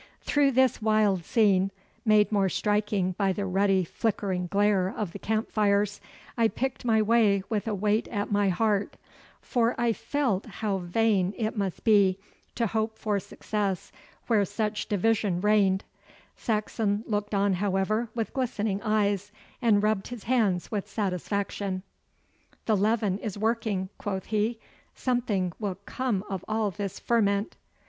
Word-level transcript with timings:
Through 0.21 0.53
this 0.53 0.81
wild 0.81 1.25
scene, 1.25 1.69
made 2.05 2.31
more 2.31 2.49
striking 2.49 3.11
by 3.11 3.31
the 3.33 3.45
ruddy 3.45 3.83
flickering 3.83 4.47
glare 4.47 4.89
of 4.91 5.11
the 5.11 5.19
camp 5.19 5.51
fires, 5.51 6.01
I 6.35 6.47
picked 6.47 6.83
my 6.83 7.03
way 7.03 7.43
with 7.49 7.67
a 7.67 7.75
weight 7.75 8.07
at 8.07 8.31
my 8.31 8.49
heart, 8.49 8.97
for 9.41 9.79
I 9.79 9.93
felt 9.93 10.47
how 10.47 10.79
vain 10.79 11.35
it 11.37 11.55
must 11.55 11.83
be 11.83 12.17
to 12.55 12.65
hope 12.65 12.97
for 12.97 13.19
success 13.19 13.91
where 14.25 14.43
such 14.43 14.87
division 14.89 15.39
reigned, 15.39 15.83
Saxon 16.35 17.03
looked 17.05 17.35
on, 17.35 17.53
however, 17.53 18.09
with 18.15 18.33
glistening 18.33 18.81
eyes, 18.81 19.31
and 19.61 19.83
rubbed 19.83 20.07
his 20.07 20.23
hands 20.23 20.71
with 20.71 20.89
satisfaction. 20.89 21.83
'The 22.65 22.75
leaven 22.75 23.19
is 23.19 23.37
working,' 23.37 23.89
quoth 23.99 24.25
he. 24.25 24.57
'Something 24.95 25.53
will 25.59 25.77
come 25.85 26.23
of 26.27 26.43
all 26.47 26.71
this 26.71 26.99
ferment. 26.99 27.55